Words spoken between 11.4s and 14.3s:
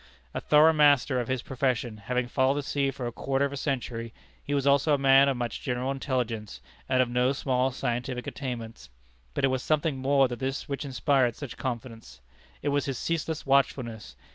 confidence. It was his ceaseless watchfulness.